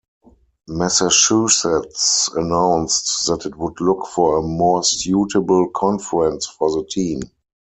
[0.67, 7.19] Massachusetts announced that it would look for a "more suitable conference" for the team.